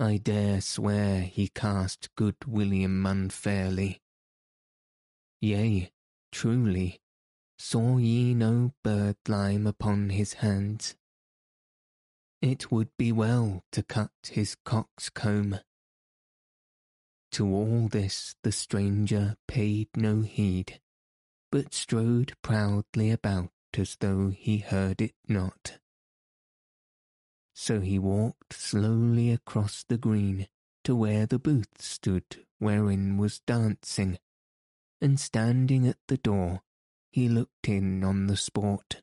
[0.00, 4.00] I dare swear he cast good William unfairly.
[5.40, 5.92] Yea,
[6.32, 7.00] truly,
[7.58, 10.96] Saw ye no bird-lime upon his hands?
[12.40, 15.58] It would be well to cut his cock's comb.
[17.32, 20.80] To all this the stranger paid no heed,
[21.52, 25.78] but strode proudly about as though he heard it not.
[27.62, 30.48] So he walked slowly across the green
[30.82, 34.18] to where the booth stood wherein was dancing,
[34.98, 36.62] and standing at the door
[37.12, 39.02] he looked in on the sport.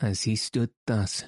[0.00, 1.24] As he stood thus,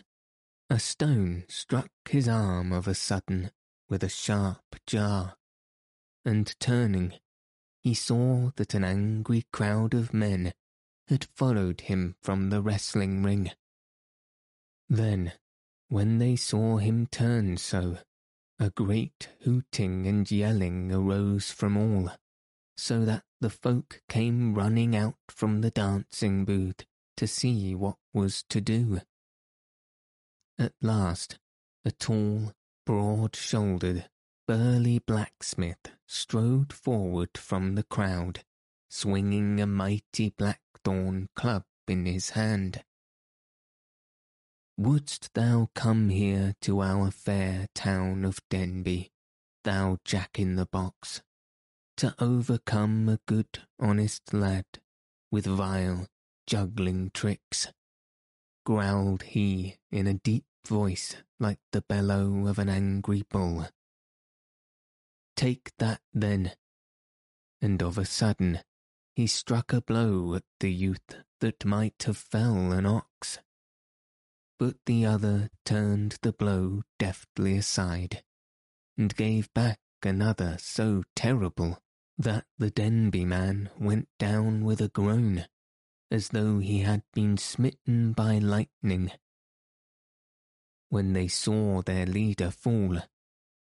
[0.71, 3.51] a stone struck his arm of a sudden
[3.91, 5.37] with a sharp jar,
[6.25, 7.13] and turning,
[7.83, 10.55] he saw that an angry crowd of men
[11.09, 13.51] had followed him from the wrestling ring.
[14.93, 15.33] Then,
[15.89, 17.99] when they saw him turn so,
[18.59, 22.11] a great hooting and yelling arose from all,
[22.77, 26.85] so that the folk came running out from the dancing booth
[27.17, 29.01] to see what was to do.
[30.59, 31.39] At last,
[31.85, 32.53] a tall,
[32.85, 34.11] broad-shouldered,
[34.49, 38.41] burly blacksmith strode forward from the crowd,
[38.89, 42.83] swinging a mighty blackthorn club in his hand.
[44.81, 49.11] Wouldst thou come here to our fair town of Denby,
[49.63, 51.21] thou jack-in-the-box?
[51.99, 54.65] to overcome a good, honest lad
[55.31, 56.07] with vile,
[56.47, 57.69] juggling tricks,
[58.65, 63.67] growled he in a deep voice like the bellow of an angry bull.
[65.37, 66.53] Take that then.
[67.61, 68.61] And of a sudden
[69.15, 73.41] he struck a blow at the youth that might have fell an ox.
[74.61, 78.23] But the other turned the blow deftly aside,
[78.99, 81.79] and gave back another so terrible
[82.19, 85.47] that the Denby man went down with a groan,
[86.11, 89.11] as though he had been smitten by lightning.
[90.91, 92.99] When they saw their leader fall,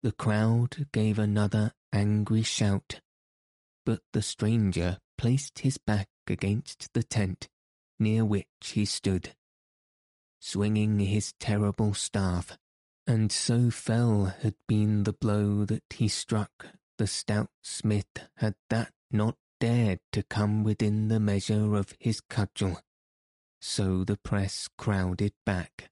[0.02, 3.02] the crowd gave another angry shout,
[3.86, 7.50] but the stranger placed his back against the tent
[8.00, 9.36] near which he stood,
[10.46, 12.56] swinging his terrible staff,
[13.08, 16.68] and so fell had been the blow that he struck
[17.00, 22.80] the stout smith had that not dared to come within the measure of his cudgel.
[23.60, 25.90] So the press crowded back,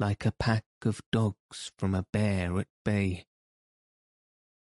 [0.00, 3.26] like a pack of dogs from a bear at bay.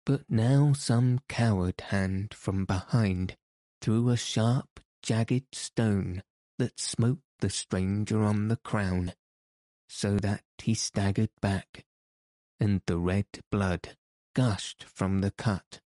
[0.05, 3.35] But now some coward hand from behind
[3.81, 6.21] threw a sharp, jagged stone
[6.59, 9.13] that smote the stranger on the crown,
[9.89, 11.85] so that he staggered back,
[12.59, 13.97] and the red blood
[14.33, 15.81] gushed from the cut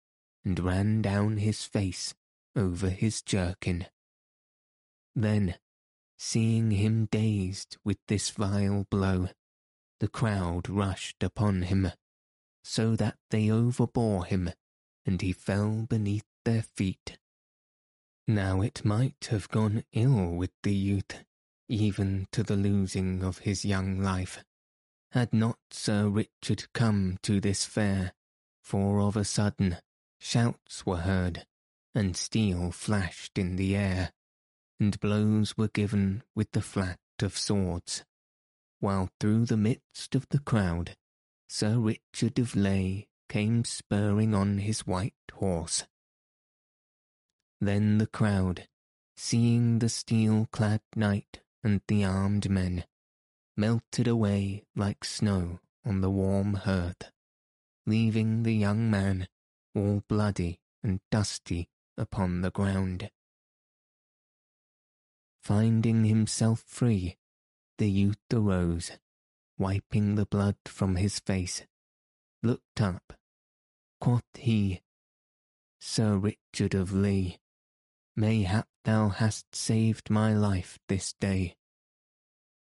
[0.45, 2.15] and ran down his face
[2.57, 3.87] over his jerkin.
[5.15, 5.57] Then,
[6.19, 9.29] seeing him dazed with this vile blow,
[10.01, 11.93] the crowd rushed upon him,
[12.65, 14.51] so that they overbore him,
[15.07, 17.19] and he fell beneath their feet.
[18.27, 21.25] Now it might have gone ill with the youth,
[21.73, 24.45] even to the losing of his young life,
[25.13, 28.13] had not Sir Richard come to this fair
[28.61, 29.79] for of a sudden
[30.21, 31.47] shouts were heard,
[31.95, 34.13] and steel flashed in the air,
[34.79, 38.05] and blows were given with the flat of swords,
[38.79, 40.95] while through the midst of the crowd
[41.49, 45.85] Sir Richard of Lea came spurring on his white horse.
[47.63, 48.69] Then the crowd,
[49.17, 52.85] seeing the steel-clad knight and the armed men,
[53.57, 57.11] melted away like snow on the warm hearth
[57.87, 59.29] leaving the young man
[59.75, 63.11] all bloody and dusty upon the ground.
[65.43, 67.17] Finding himself free,
[67.79, 68.93] the youth arose,
[69.59, 71.65] wiping the blood from his face,
[72.43, 73.15] looked up.
[74.01, 74.83] Quoth he,
[75.81, 77.39] Sir Richard of Lea,
[78.17, 81.57] mayhap thou hast saved my life this day.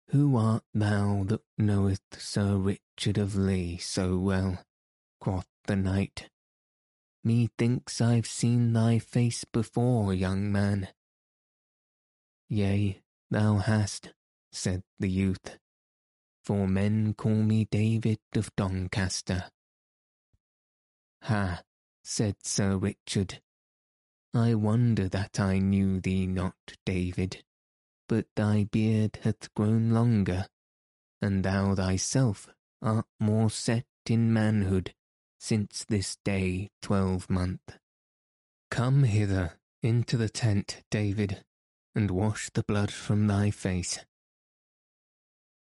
[0.09, 4.63] Who art thou that knoweth Sir Richard of Lea so well?
[5.19, 6.29] quoth the knight.
[7.23, 10.87] Methinks I've seen thy face before, young man.
[12.47, 14.13] Yea, thou hast,
[14.51, 15.57] said the youth,
[16.43, 19.45] for men call me David of Doncaster.
[21.23, 21.61] Ha,
[22.03, 23.41] said Sir Richard,
[24.33, 26.55] I wonder that I knew thee not,
[26.85, 27.43] David,
[28.07, 30.45] but thy beard hath grown longer,
[31.19, 32.47] and thou thyself
[32.81, 34.93] art more set in manhood
[35.39, 37.79] since this day twelvemonth.
[38.69, 41.43] Come hither into the tent, David,
[41.95, 43.99] and wash the blood from thy face.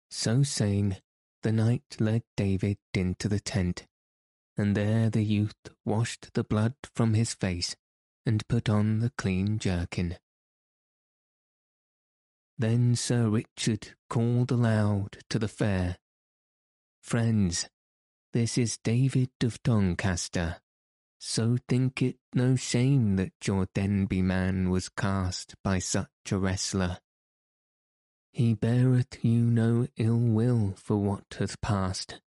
[0.10, 0.98] So saying,
[1.44, 3.86] the knight led David into the tent,
[4.58, 7.76] and there the youth washed the blood from his face
[8.26, 10.18] and put on the clean jerkin.
[12.58, 15.98] Then Sir Richard called aloud to the fair,
[17.02, 17.70] Friends,
[18.34, 20.58] this is David of Doncaster.
[21.20, 27.00] So think it no shame that your Denby man was cast by such a wrestler.
[28.32, 32.22] He beareth you no ill will for what hath passed,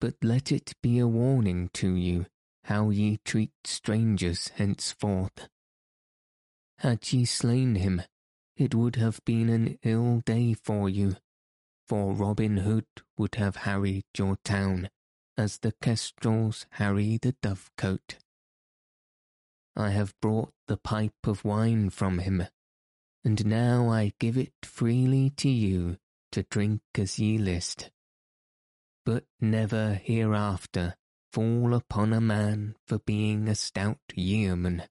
[0.00, 2.26] but let it be a warning to you
[2.68, 5.48] how ye treat strangers henceforth.
[6.80, 8.02] Had ye slain him,
[8.58, 11.16] it would have been an ill day for you,
[11.86, 12.84] for Robin Hood
[13.16, 14.90] would have harried your town
[15.38, 18.16] as the kestrels harry the dovecote.
[19.74, 22.48] I have brought the pipe of wine from him,
[23.24, 25.96] and now I give it freely to you
[26.32, 27.90] to drink as ye list.
[29.06, 30.96] But never hereafter
[31.32, 34.84] fall upon a man for being a stout yeoman.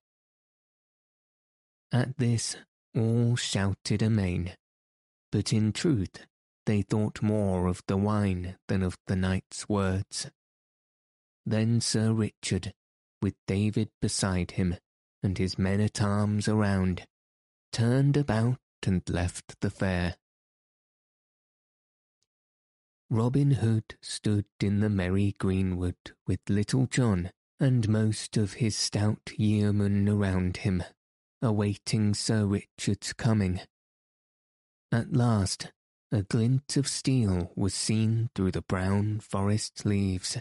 [1.92, 2.56] At this
[2.96, 4.56] all shouted amain,
[5.32, 6.26] but in truth
[6.66, 10.30] they thought more of the wine than of the knight's words.
[11.46, 12.74] Then Sir Richard,
[13.22, 14.76] with David beside him
[15.24, 17.06] and his men at arms around,
[17.72, 20.16] turned about and left the fair.
[23.10, 25.95] Robin Hood stood in the merry greenwood
[26.26, 30.84] with Little John and most of his stout yeomen around him,
[31.41, 33.62] awaiting Sir Richard's coming.
[34.91, 35.72] At last,
[36.12, 40.38] a glint of steel was seen through the brown forest leaves,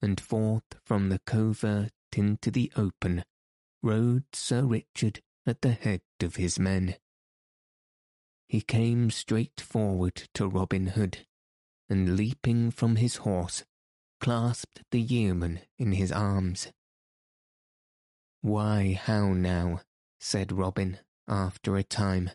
[0.00, 3.24] and forth from the covert into the open
[3.82, 6.96] rode Sir Richard at the head of his men.
[8.48, 11.26] He came straight forward to Robin Hood,
[11.90, 13.64] and leaping from his horse,
[14.20, 16.68] clasped the yeoman in his arms.
[18.40, 19.80] Why, how now,
[20.20, 22.30] said Robin after a time,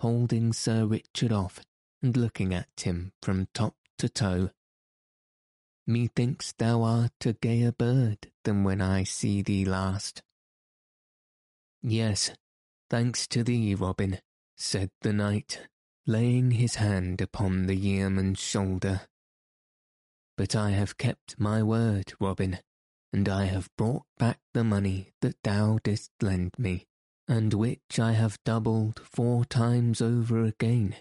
[0.00, 1.60] holding Sir Richard off
[2.02, 4.50] and looking at him from top to toe.
[5.86, 10.22] Methinks thou art a gayer bird than when I see thee last.
[11.82, 12.30] Yes,
[12.88, 14.20] thanks to thee, Robin,
[14.56, 15.68] said the knight,
[16.10, 19.02] laying his hand upon the yeoman's shoulder.
[20.36, 22.58] But I have kept my word, Robin,
[23.12, 26.88] and I have brought back the money that thou didst lend me,
[27.28, 30.96] and which I have doubled four times over again,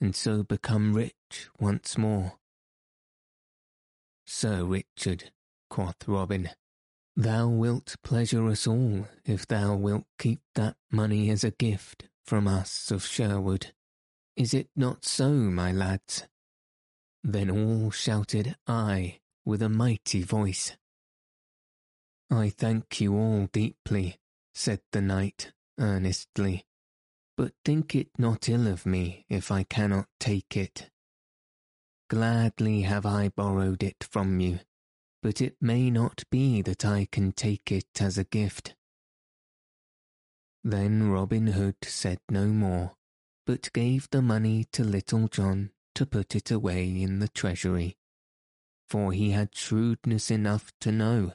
[0.00, 2.32] and so become rich once more.
[4.26, 5.30] Sir Richard,
[5.70, 6.50] quoth Robin,
[7.14, 12.48] thou wilt pleasure us all if thou wilt keep that money as a gift from
[12.48, 13.72] us of Sherwood.
[14.38, 16.28] Is it not so, my lads?
[17.24, 20.76] Then all shouted Aye with a mighty voice.
[22.30, 24.20] I thank you all deeply,
[24.54, 26.64] said the knight earnestly,
[27.36, 30.88] but think it not ill of me if I cannot take it.
[32.08, 34.60] Gladly have I borrowed it from you,
[35.20, 38.76] but it may not be that I can take it as a gift.
[40.62, 42.97] Then Robin Hood said no more,
[43.48, 47.96] but gave the money to Little John to put it away in the treasury,
[48.90, 51.32] for he had shrewdness enough to know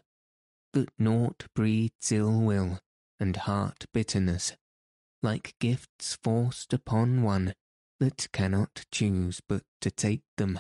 [0.74, 2.78] that naught breeds ill will
[3.20, 4.56] and heart bitterness,
[5.24, 7.56] like gifts forced upon one
[8.00, 10.60] that cannot choose but to take them.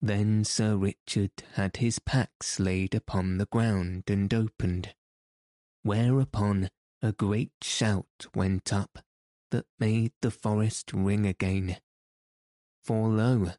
[0.00, 4.94] Then Sir Richard had his packs laid upon the ground and opened,
[5.82, 6.70] whereupon
[7.02, 9.00] a great shout went up
[9.50, 11.76] that made the forest ring again.
[12.84, 13.50] For lo,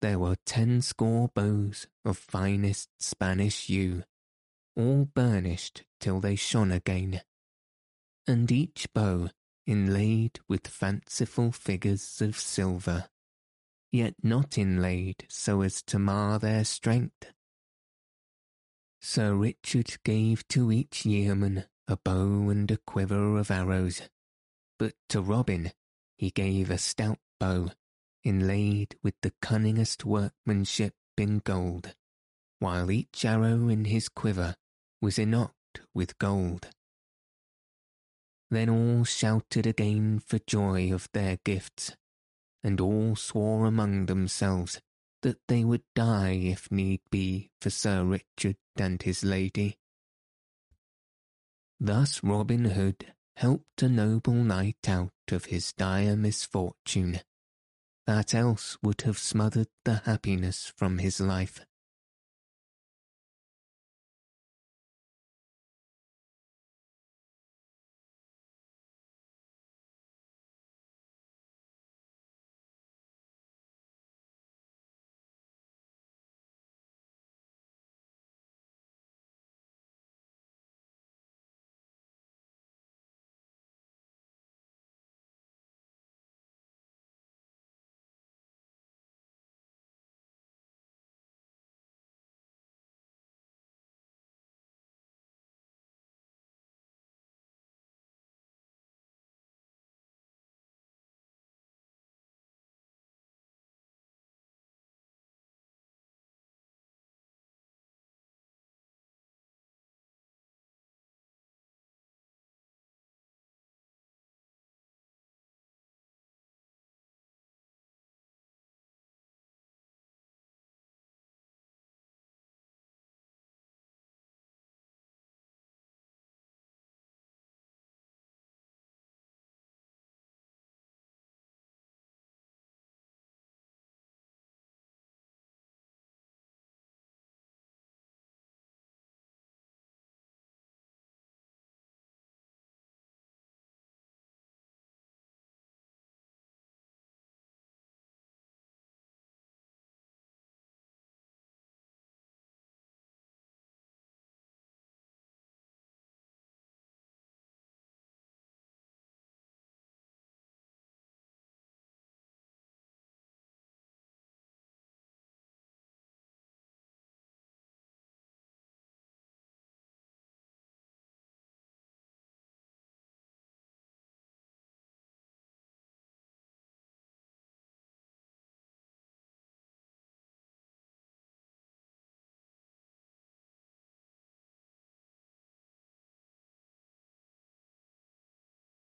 [0.00, 4.04] there were ten score bows of finest Spanish yew,
[4.76, 7.22] all burnished till they shone again,
[8.26, 9.28] and each bow
[9.66, 13.08] inlaid with fanciful figures of silver,
[13.90, 17.32] yet not inlaid so as to mar their strength.
[19.00, 24.02] Sir Richard gave to each yeoman a bow and a quiver of arrows,
[24.78, 25.72] but to Robin
[26.18, 27.70] he gave a stout bow
[28.22, 31.94] inlaid with the cunningest workmanship in gold,
[32.58, 34.54] while each arrow in his quiver
[35.00, 36.68] was enocked with gold.
[38.50, 41.96] Then all shouted again for joy of their gifts,
[42.62, 44.80] and all swore among themselves
[45.22, 49.78] that they would die if need be for Sir Richard and his lady.
[51.80, 57.20] Thus Robin Hood helped a noble knight out of his dire misfortune
[58.06, 61.66] that else would have smothered the happiness from his life.